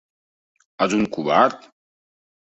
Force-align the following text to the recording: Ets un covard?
Ets 0.85 0.95
un 1.01 1.05
covard? 1.19 1.69